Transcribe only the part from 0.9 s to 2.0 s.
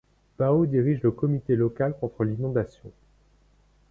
le comité local